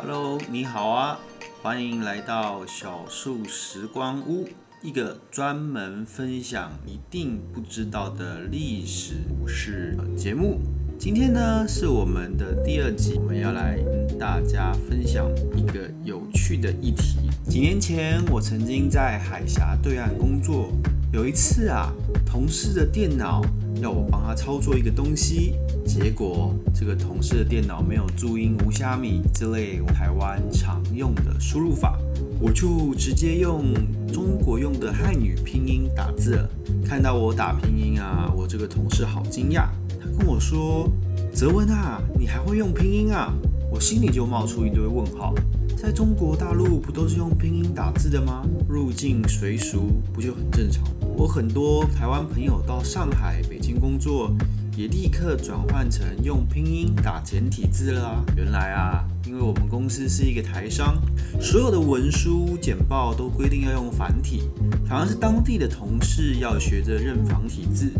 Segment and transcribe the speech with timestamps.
[0.00, 1.18] Hello，你好啊，
[1.60, 4.48] 欢迎来到小树时光屋，
[4.80, 10.60] 一个专门分享一定不知道的历史故事节目。
[10.96, 17.18] 今天呢是我们的第二集，我们要来跟大家分享一个有趣的议题。
[17.48, 20.70] 几年前，我曾经在海峡对岸工作，
[21.10, 21.90] 有一次啊，
[22.26, 23.42] 同事的电脑
[23.80, 25.54] 要我帮他操作一个东西。
[25.86, 31.98] 结果，这个同事的电脑没有注音、无虾米之类台湾常用的输入法，
[32.38, 33.72] 我就直接用
[34.12, 36.50] 中国用的汉语拼音打字了。
[36.84, 39.68] 看到我打拼音啊，我这个同事好惊讶，
[39.98, 40.92] 他跟我说
[41.32, 43.32] ：“泽文啊，你还会用拼音啊？”
[43.72, 45.34] 我心里就冒出一堆问号。
[45.80, 48.44] 在中国大陆不都是用拼音打字的吗？
[48.68, 50.82] 入境随俗不就很正常？
[51.16, 54.36] 我很多台湾朋友到上海、北京工作，
[54.76, 58.24] 也立刻转换成用拼音打简体字了啊！
[58.36, 61.00] 原来啊，因为我们公司是一个台商，
[61.40, 64.50] 所有的文书简报都规定要用繁体，
[64.84, 67.92] 反而是当地的同事要学着认繁体字。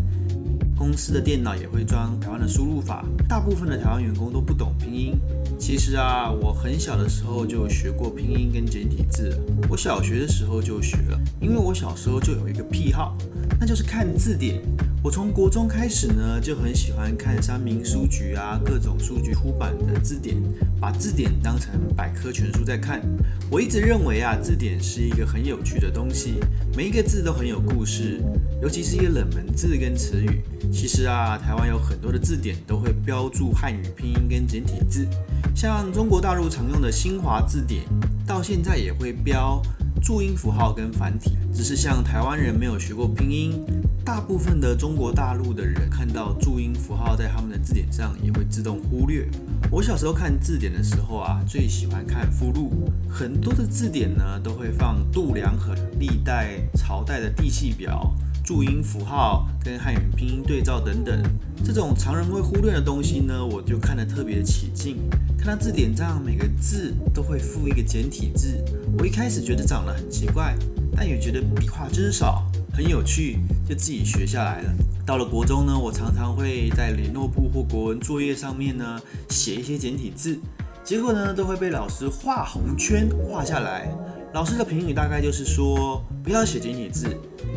[0.79, 5.19] 公司的电脑也会装台湾的输入法，大部分的台湾员工都不懂拼音。
[5.59, 9.37] 其实啊，我很小的时候就学过拼音跟简体字，
[9.69, 13.17] 我小学的时候就学了，因为我小时候就有一个癖好，
[13.59, 14.61] 那就是看字典。
[15.03, 20.41] 我从国中开始呢，就很喜欢看三明书局啊，各种书局出版的字典，
[20.79, 23.01] 把字典当成百科全书在看。
[23.51, 26.35] 我一直认为啊，字典是一个很有趣的东西，
[26.75, 28.21] 每一个字都很有故事，
[28.61, 30.41] 尤其是一些冷门字跟词语。
[30.71, 35.07] 其实啊，台湾有很多的字典都会标注汉语拼音跟简体字，
[35.55, 37.83] 像中国大陆常用的新华字典，
[38.25, 39.61] 到现在也会标
[40.01, 43.63] 注音符号跟繁体，只是像台湾人没有学过拼音。
[44.05, 49.27] 大部分的中国大陆的人看到注音符号在他们的字典上，也会自动忽略。
[49.69, 58.11] 我小时候看字典的时候啊，最喜欢看附录，很多的字典呢都会放度量衡、历代朝代的地系表、
[58.49, 61.21] 注音符号跟汉语拼音对照等等。
[61.63, 64.97] 这种常人会忽略的东西呢，我就看得特别起劲。
[65.37, 68.59] 看到字典上每个字都会附一个简体字，
[68.97, 70.57] 我一开始觉得长得很奇怪，
[70.95, 72.43] 但也觉得笔画真少。
[72.73, 73.37] 很有趣，
[73.67, 74.73] 就自己学下来了。
[75.05, 78.99] 到了国中呢，我常常会在联络簿或国文作业上面呢
[79.29, 80.39] 写一些简体字，
[80.83, 83.91] 结果呢都会被老师画红圈画下来。
[84.33, 87.07] 老师的评语大概就是说，不要写简体字，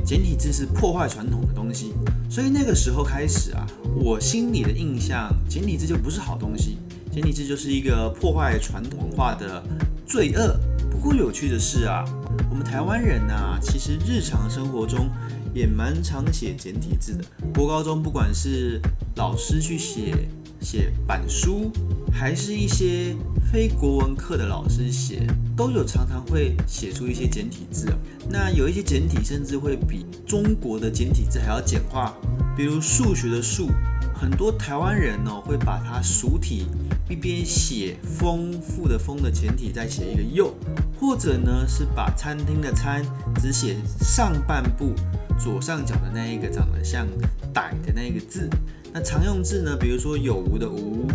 [0.05, 1.93] 简体字是破坏传统的东西。
[2.31, 6.79] 所以那个时候开始啊，我心里的印象，简体字就不是好东西，
[7.11, 9.63] 简体字就是一个破坏传统文化的
[10.07, 10.59] 罪恶。
[10.91, 12.05] 不过有趣的是啊。
[12.51, 15.09] 我们台湾人呐，其实日常生活中
[15.55, 17.25] 也蛮常写简体字的。
[17.55, 18.81] 国高中不管是
[19.17, 20.29] 老师去写
[20.63, 21.71] 写板书，
[22.13, 23.17] 还是一些
[23.51, 27.93] 非国文课的老师写，都有常常会写出一些简体字。
[28.31, 32.15] 那有一些简体甚至会比中国的简体字还要简化，
[32.57, 33.69] 比如数学的数，
[34.15, 36.67] 很多台湾人呢会把它熟体。
[37.11, 40.55] 一边写丰富的丰的简体，再写一个又，
[40.99, 43.05] 或者呢是把餐厅的餐
[43.39, 44.95] 只写上半部
[45.39, 47.07] 左上角的那一个长得像
[47.53, 48.49] 歹的那个字。
[48.95, 51.09] 那常用字呢，比如说有无的无，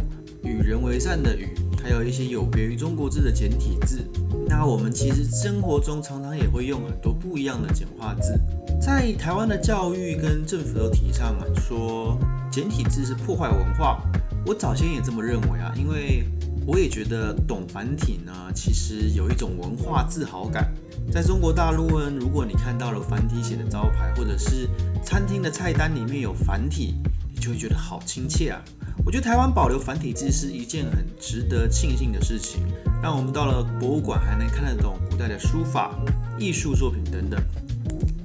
[0.44, 1.48] 与人为善的与，
[1.84, 4.04] 还有一些有别于中国字的简体字。
[4.48, 8.34] 那我们其实生活中常常也会用很多不一样的简化字。
[8.82, 12.18] 在台湾的教育跟政府都提倡啊，说
[12.52, 14.02] 简体字是破坏文化。
[14.44, 16.24] 我早先也这么认为啊，因为
[16.66, 20.74] 我也觉得懂繁体呢，其实有一种文化自豪感。
[21.12, 24.68] 在中国大陆呢，如果你看到了繁体写的招牌，或者是
[25.04, 26.96] 餐厅的菜单里面有繁体，
[27.38, 28.60] 你就会觉得好亲切啊。
[29.06, 32.64] 我觉得台湾保留繁体字是一件很值得庆幸的事情，
[33.02, 35.96] 让我们到了博物馆还能看得懂古代的书法、
[36.40, 37.40] 艺术作品等等。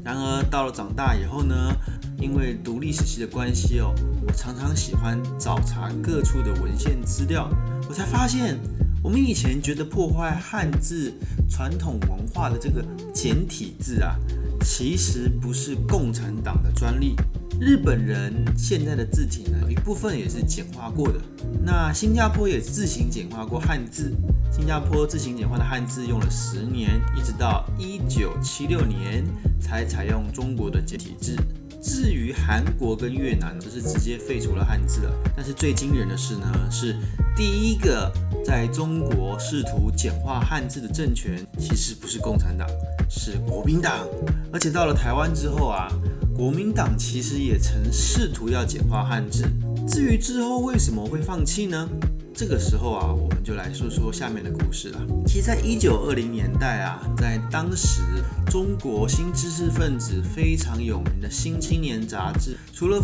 [0.02, 1.54] 然而到了长大以后呢？
[2.18, 3.92] 因为读历史系的关系哦，
[4.24, 7.50] 我常常喜欢找查各处的文献资料，
[7.88, 8.56] 我才发现，
[9.02, 11.12] 我们以前觉得破坏汉字
[11.50, 14.14] 传统文化的这个简体字啊，
[14.64, 17.16] 其实不是共产党的专利。
[17.64, 21.20] 日本人现在的字体呢，一部分也是简化过的。
[21.64, 24.12] 那新加坡也自行简化过汉字，
[24.50, 29.24] 新加坡自行简化的汉字用了十年，一直到一九七六年
[29.60, 31.36] 才采用中国的简体字。
[31.80, 35.14] 至于韩国跟越南，则是直接废除了汉字了。
[35.36, 36.96] 但是最惊人的是呢，是
[37.36, 38.12] 第一个
[38.44, 42.68] 在中国试图简化汉字的政权，其实不是共产党，
[43.08, 44.04] 是国民党。
[44.52, 45.88] 而且到了台湾之后啊，
[46.34, 49.44] 国民党其实也曾试图要简化汉字。
[49.86, 51.88] 至于之后为什么会放弃呢？
[52.34, 55.06] 这个时候啊，我们就来说说下面的故事了。
[55.26, 58.00] 其实，在一九二零年代啊，在当时
[58.46, 63.02] 中国新知识分子非常有名的《新青年》杂志，除了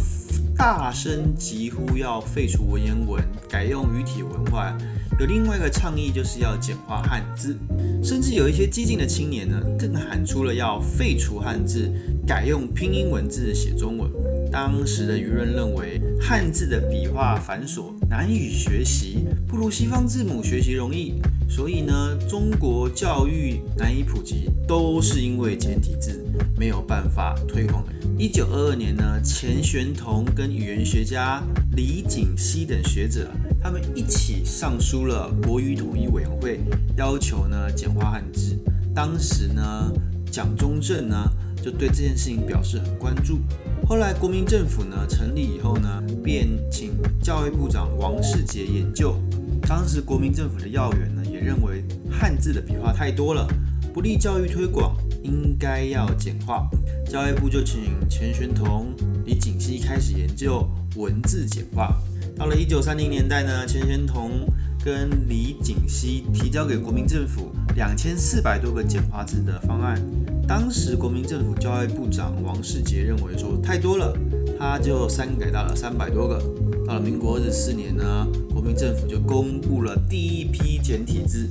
[0.57, 4.75] 大声疾呼要废除文言文，改用语体文外，
[5.21, 7.57] 有另外一个倡议就是要简化汉字，
[8.03, 11.93] 甚至有一些激进的青年呢，更喊出了要废除汉字，
[12.27, 14.11] 改用拼音文字写中文。
[14.51, 21.21] 当时的舆论认为，汉字的笔画繁琐，难以学习，不如西方字母学习容易。
[21.49, 26.23] 所以呢，中国教育难以普及，都是因为简体字
[26.59, 27.93] 没有办法推广的。
[28.19, 31.43] 一九二二年呢，钱玄同跟语言学家
[31.75, 33.31] 李锦熙等学者，
[33.63, 36.61] 他们一起上书了国语统一委员会，
[36.97, 38.59] 要求呢简化汉字。
[38.95, 39.93] 当时呢，
[40.31, 41.17] 蒋中正呢
[41.63, 43.39] 就对这件事情表示很关注。
[43.89, 45.89] 后来国民政府呢成立以后呢，
[46.23, 46.93] 便请
[47.23, 49.19] 教育部长王世杰研究。
[49.63, 53.49] 当时国民政府的要员呢也认为汉字的笔画太多了，
[53.95, 56.69] 不利教育推广，应该要简化。
[57.07, 58.95] 教育部就请钱玄同、
[59.25, 61.97] 李锦熙开始研究文字简化。
[62.37, 64.47] 到了一九三零年代呢，钱玄同
[64.85, 70.01] 跟李锦熙提交给国民政府两千四百多个简化字的方案。
[70.47, 74.17] 当时国民政府教育部长王世杰认为说太多了，
[74.59, 76.43] 他就删改到了三百多个。
[76.87, 81.47] 到了民国二十四年呢，国民政府就公布了第一批简体字，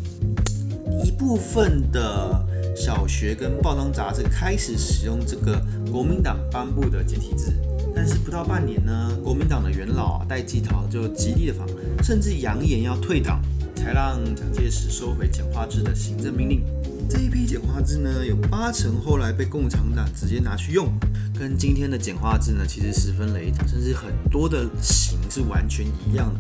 [1.04, 2.44] 一部分的
[2.76, 7.54] 小学跟报章杂志开始使用这个国民党颁布的简体字。
[7.94, 13.42] 但是不到半年呢，国民党的元老戴季陶就极力的反对，甚至扬言要退党，
[13.76, 16.64] 才让蒋介石收回简化字的行政命令。
[17.10, 20.92] 这一批简化字呢，有八成后来被共产党直接拿去用，
[21.40, 26.40] 跟今天的简化字呢，其实十分雷同，甚至很多的形是完全一样的。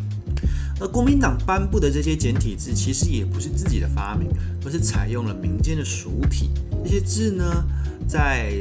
[0.79, 4.29] 而国民党颁布的这些简体字，其实也不是自己的发明，
[4.65, 6.49] 而是采用了民间的俗体。
[6.83, 7.65] 这些字呢，
[8.07, 8.51] 在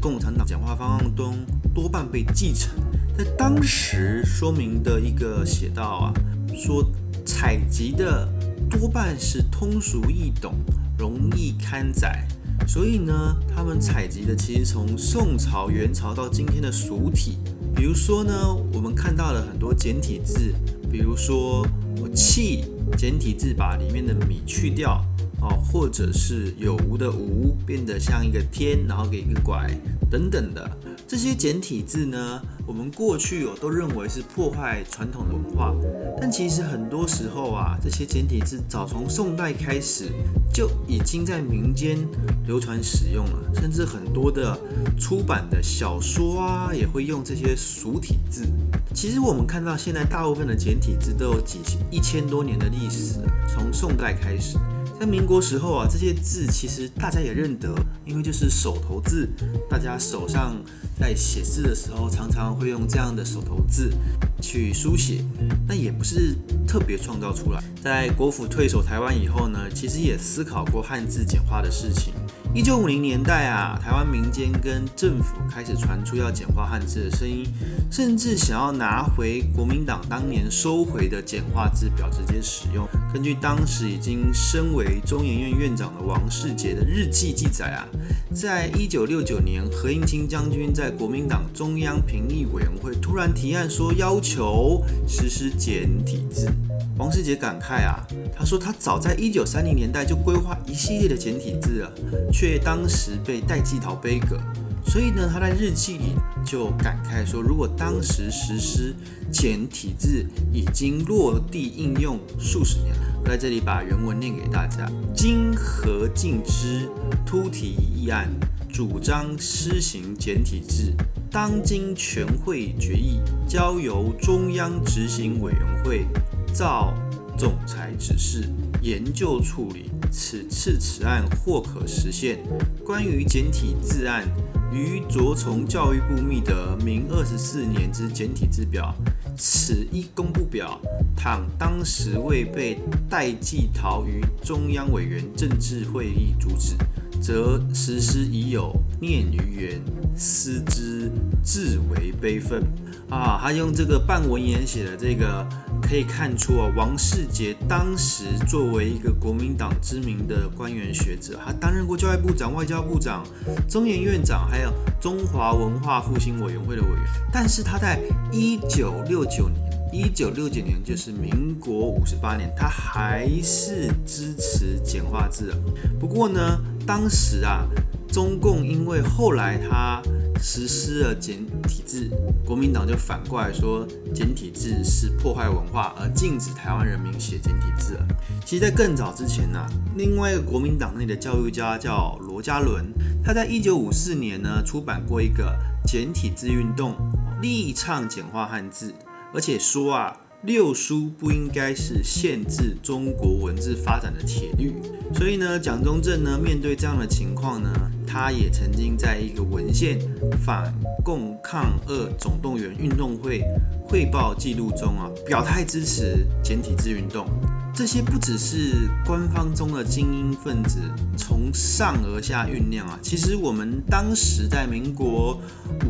[0.00, 1.38] 共产党简化方案中
[1.74, 2.70] 多半被继承。
[3.16, 6.12] 在当时说明的一个写道啊，
[6.56, 6.84] 说
[7.24, 8.26] 采集的
[8.70, 10.54] 多半是通俗易懂。
[10.98, 12.26] 容易刊载，
[12.66, 17.36] 所以呢，他们采集的其实从宋朝、元朝到今天的俗体，
[17.74, 18.32] 比如说呢，
[18.72, 20.54] 我们看到了很多简体字，
[20.90, 21.68] 比如说
[22.00, 22.64] 我弃
[22.96, 25.04] 简体字把里面的米去掉
[25.42, 29.70] 哦，或者是有无的无变得像一个天，然后给一个拐
[30.10, 30.66] 等等的
[31.06, 32.40] 这些简体字呢。
[32.66, 35.72] 我们过去哦都认为是破坏传统文化，
[36.20, 40.10] 但其实很多时候啊，这些简体字早从宋代开始
[40.52, 41.96] 就已经在民间
[42.44, 44.58] 流传使用了，甚至很多的
[44.98, 48.44] 出版的小说啊也会用这些俗体字。
[48.92, 54.58] 其实我们看到现在大部分的简体字都有几千一千多年的历史，从宋代开始。
[54.98, 57.74] 在民国时候啊，这些字其实大家也认得，
[58.06, 59.28] 因为就是手头字，
[59.68, 60.56] 大家手上
[60.98, 63.92] 在写字的时候，常常会用这样的手头字
[64.40, 65.22] 去书写，
[65.68, 66.34] 那也不是
[66.66, 67.62] 特别创造出来。
[67.82, 72.14] 在国府退守台湾以后呢，其实也思考过汉字简化的事情。
[72.54, 77.46] 一九五零年代啊，台湾民间跟政府开始传出要简化汉字的声音，
[77.90, 82.88] 甚至想要拿回国民党当年收回的简化字表直接使用。
[83.12, 87.88] 根据当时已经身为中研院院长的王世杰的日记记载啊，
[88.34, 96.52] 在一九六九年，何应钦将军在国民党中央评议委员会突然提案说，要求实施简体字。
[96.98, 101.92] 王世杰感慨啊，他说他早在一九三零年代就规划一系列的简体字了，
[102.32, 104.38] 却当时被戴季陶背革，
[104.86, 106.14] 所以呢，他在日记里
[106.44, 108.94] 就感慨说，如果当时实施
[109.30, 113.20] 简体字，已经落地应用数十年了。
[113.22, 116.88] 我在这里把原文念给大家：经何敬之
[117.26, 118.30] 突提议案，
[118.72, 120.94] 主张施行简体字，
[121.30, 126.06] 当今全会决议，交由中央执行委员会。
[126.54, 126.94] 照
[127.36, 128.48] 总裁指示
[128.82, 132.38] 研究处理，此次此案或可实现。
[132.84, 134.28] 关于简体字案，
[134.72, 138.94] 于着从教育部密得明二十四年之简体字表，
[139.36, 140.80] 此一公布表，
[141.16, 142.78] 倘当时未被
[143.08, 146.76] 代记逃于中央委员政治会议阻止，
[147.20, 149.80] 则实施已有念于原，
[150.14, 151.10] 思之
[151.42, 152.62] 至为悲愤。
[153.08, 155.46] 啊，他用这个半文言写的这个。
[155.80, 163.24] 可以看出啊，王世杰当时作为一个国民党知名的官员学者，他担任过教育部长、外交部长、
[163.68, 166.98] 中研院长，还有中华文化复兴委员会的委员。
[167.32, 168.00] 但是他在
[168.32, 175.54] 一九六九年一九六九年就是民国五十八年，他还是支持简化字。
[176.00, 177.64] 不过呢，当时啊，
[178.08, 180.02] 中共因为后来他
[180.40, 182.08] 实施了简体字，
[182.44, 188.06] 国民党就反过来说简体字是破坏文化，而禁止台湾人民写简体字了。
[188.44, 189.66] 其实，在更早之前呢，
[189.96, 192.86] 另外一个国民党内的教育家叫罗家伦，
[193.24, 196.94] 他在一九五四年呢出版过一个简体字运动，
[197.40, 198.94] 力倡简化汉字。
[199.34, 200.16] 而且说啊，
[200.46, 204.72] 六书不应该是限制中国文字发展的铁律。
[205.12, 207.68] 所以呢，蒋中正呢，面对这样的情况呢，
[208.06, 209.98] 他也曾经在一个文献
[210.44, 210.72] 反
[211.02, 213.42] 共抗俄总动员运动会
[213.88, 217.26] 汇报记录中啊，表态支持简体字运动。
[217.74, 220.78] 这些不只是官方中的精英分子
[221.18, 225.40] 从上而下酝酿啊，其实我们当时在民国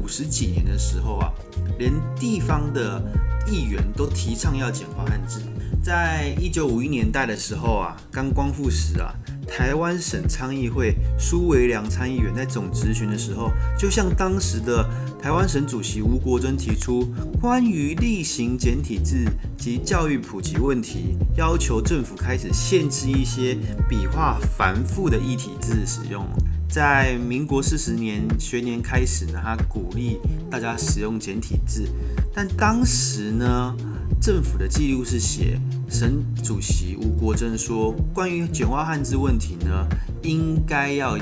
[0.01, 1.31] 五十几年的时候啊，
[1.79, 3.03] 连地方的。
[3.51, 5.41] 议员都提倡要简化汉字。
[5.83, 9.15] 在一九五一年代的时候啊，刚光复时啊，
[9.47, 14.85] 台湾省参议会苏维良参议员在总质询的时候，就向当时的
[15.23, 17.07] 台湾省主席吴国桢提出
[17.41, 19.25] 关于例行简体字
[19.57, 23.55] 及教育普及问题，要求政府开始限制一些
[23.89, 26.27] 笔画繁复的异体字使用。
[26.69, 30.19] 在民国四十年学年开始呢，他鼓励
[30.51, 31.89] 大家使用简体字。
[32.35, 33.75] 但当时呢，
[34.21, 35.59] 政府的记录是写，
[35.89, 39.87] 省主席吴国桢说，关于简化汉字问题呢，
[40.23, 41.17] 应该要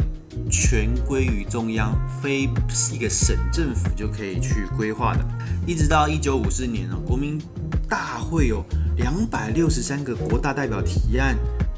[0.51, 2.49] 全归于中央，非
[2.93, 5.25] 一个省政府就可以去规划的。
[5.67, 7.41] 一直到一九五四年呢，国民
[7.89, 8.65] 大会有
[8.97, 11.37] 两百六十三个国大代表提案，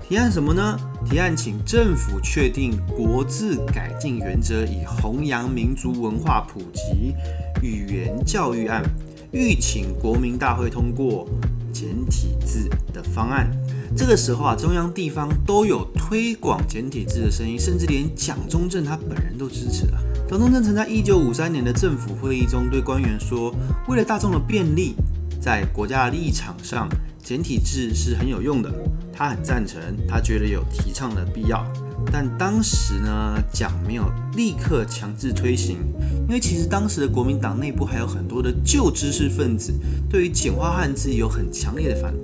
[0.08, 0.78] 提案什么呢？
[1.04, 7.12] 提案请政府确定国字改进原则，以弘扬民族文化普及
[7.60, 8.84] 语言教育案。
[9.32, 11.28] 欲请国民大会通过
[11.72, 13.50] 简体字的方案。
[13.96, 19.98] 这个时候啊，中央地方都有推广简体字的声音，甚至连蒋中正他本人都支持了。
[20.30, 23.52] 蒋中正曾在一九五三年的政府会议中对官员说
[23.88, 24.94] ：“为了大众的便利，
[25.40, 26.88] 在国家的立场上，
[27.26, 28.72] 简体字是很有用的。
[29.12, 31.66] 他很赞成，他觉得有提倡的必要。”
[32.12, 34.04] 但当时呢，蒋没有
[34.36, 35.78] 立刻强制推行，
[36.28, 39.72] 因为其实当时的国民党内部还有很多的旧知识分子，
[40.08, 42.14] 对于简化汉字有很强烈的反。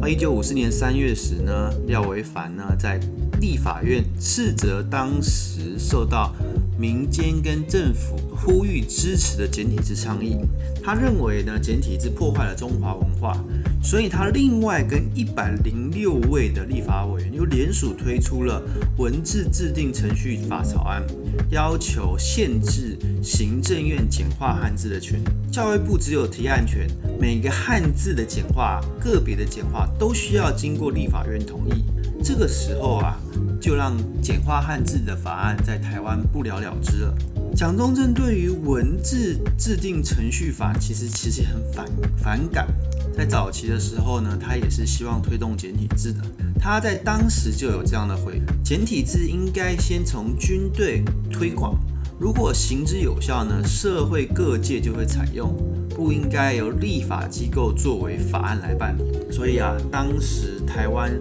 [0.00, 2.98] 到一九五四年三月时呢，廖维凡呢在
[3.42, 6.32] 立法院斥责当时受到
[6.78, 10.36] 民间跟政府呼吁支持的简体字倡议，
[10.80, 13.36] 他认为呢简体字破坏了中华文化。
[13.82, 18.62] 所以他另外跟一百零六位的立法委员又联署推出了
[18.96, 21.02] 文字制定程序法草案，
[21.50, 25.20] 要求限制行政院简化汉字的权，
[25.50, 26.88] 教育部只有提案权，
[27.20, 31.82] 每个汉字的简化、个别的简化都需要经过立法院同意。
[32.22, 33.18] 这个时候啊，
[33.60, 37.14] 就让简化汉字的法案在台湾不了了之了。
[37.54, 41.86] 蒋中正对于文字制定程序法其实其实很反
[42.16, 42.66] 反感。
[43.14, 46.22] 在早期的时候呢，他也是希望推动简体字的。
[46.58, 51.76] 他在当时就有这样的回：简体字应该先从军队推广，
[52.18, 55.54] 如果行之有效呢，社会各界就会采用，
[56.02, 59.04] 不应该由立法机构作为法案来办理。
[59.30, 61.12] 所以啊，当时台湾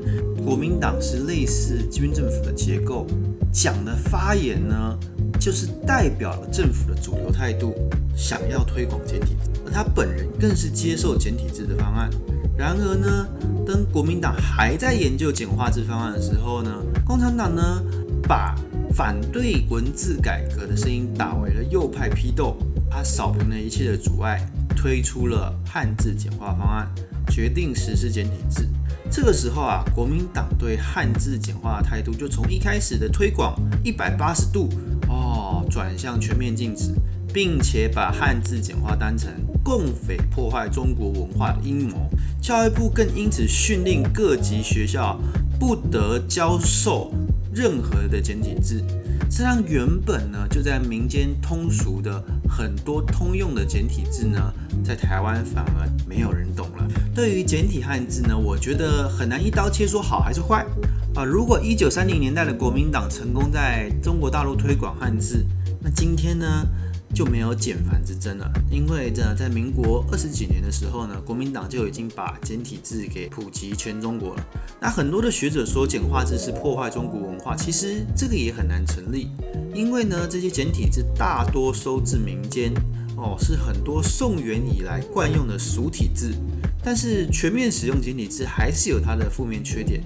[0.44, 3.06] 国民党是类似军政府的结构，
[3.54, 4.98] 讲的发言呢，
[5.40, 7.76] 就是代表了政府的主流态度，
[8.16, 9.52] 想要推广简体字。
[9.64, 12.10] 而他本人更是接受简体字的方案。
[12.58, 13.28] 然而呢，
[13.68, 16.72] 当国民党还在研究简化字方案的时候呢，
[17.06, 17.84] 共产党呢
[18.24, 18.56] 把
[18.96, 22.58] 反对文字改革的声音打为了右派批斗，
[22.90, 24.44] 他扫平了一切的阻碍，
[24.76, 26.88] 推出了汉字简化方案，
[27.30, 28.68] 决定实施简体字。
[29.10, 34.70] 这个时候啊，国民党对汉字简化的态度就从一开始的推广一百八十度
[35.08, 36.94] 哦，转向全面禁止。
[37.34, 39.32] 并且把汉字简化当成
[39.64, 42.10] 共匪破坏中国文化的阴谋，
[42.42, 45.18] 教育部更因此训令各级学校
[45.58, 47.14] 不得教授
[47.54, 48.84] 任何的简体字，
[49.30, 56.88] 这让原本呢就在民间通俗的很多通用的简体字呢，在台湾反而没有人懂了。
[57.14, 60.66] 对于简体汉字呢，我觉得很难一刀切说好还是坏
[61.16, 61.24] 啊。
[61.24, 65.46] 如果一九三零年代的国民党成功在中国大陆推广汉字，
[65.80, 66.68] 那今天呢？
[67.14, 74.46] 就没有简繁之争了，因为这在民国二十几年的时候呢，国民党就已经把简体字给普及全中国了。
[74.80, 79.30] 那很多的学者说简化字是破坏中国文化，其实这个也很难成立，
[79.74, 82.74] 因为呢，这些简体字大多收自民间，
[83.18, 86.34] 哦，是很多宋元以来惯用的俗体字。
[86.84, 90.02] 但是全面使用简体字还是有它的负面缺点，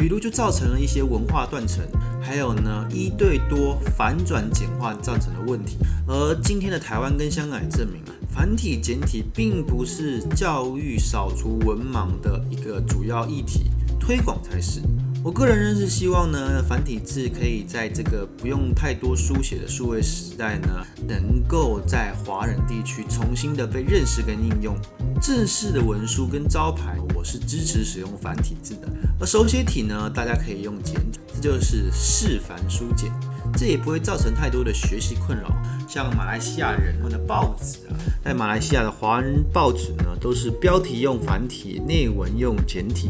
[0.00, 1.84] 比如就造成了一些文化断层，
[2.22, 5.76] 还有呢一对多反转简化造成的问题。
[6.08, 14.80] 而今天的台湾跟香港也证明了，繁体简体并不是教育扫除文盲的一个主要议题，推广才是。
[15.22, 20.68] 我个人仍是希望呢，繁体字可以在这个不用太多书写的数位时代呢，
[21.06, 24.74] 能够在华人地区重新的被认识跟应用。
[25.20, 28.88] 正式的文书跟招牌，我是支持使用繁体字的。
[29.20, 33.12] 而手写体呢，大家可以用简体，这就是示繁书简，
[33.56, 35.50] 这也不会造成太多的学习困扰。
[35.88, 43.08] 像马来西亚人的报纸啊，在马来西亚的华人报纸呢，都是标题用繁体，内文用简体。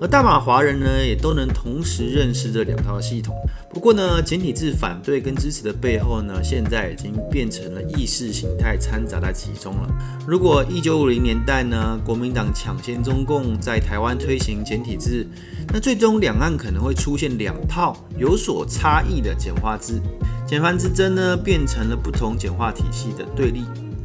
[0.00, 3.34] 而大马华人呢，也都能同时认识这两套系统。
[3.70, 9.88] 不过呢，简体字反对跟支持的背后呢，现在已经变成了意识形态掺杂在其中了。
[10.26, 15.26] 如果一九五零年代呢，国民党抢先中共在台湾推行简体字，
[15.72, 20.00] 那最终两岸可能会出现两套有所差异的简化字，
[20.46, 23.64] 简繁之争呢，变成了不同简化体系的对立。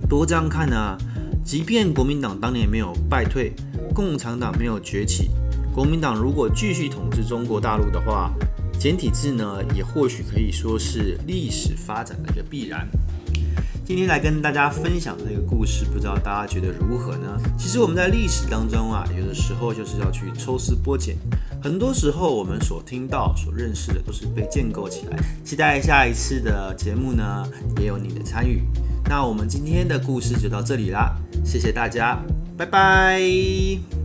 [0.09, 0.97] 不过这样看呢，
[1.43, 3.53] 即便国民党当年没有败退，
[3.93, 5.29] 共产党没有崛起。
[5.71, 8.33] 国民党如果继续统治中国大陆的话，
[8.79, 12.87] 简体字呢也或许可以说是历史发展的一个必然。
[13.85, 17.39] 今天来跟大家分享这个故事，不知道大家觉得如何呢？
[17.57, 21.15] 其实我们在历史当中啊，有的时候就是要去抽丝剥茧，
[21.61, 25.17] 很多时候我们所听到、所认识的都是被建构起来。
[25.43, 27.45] 期待下一次的节目呢，
[27.79, 28.63] 也有你的参与。
[29.09, 32.17] 那我们今天的故事就到这里啦，谢谢大家，
[32.57, 33.98] 拜拜。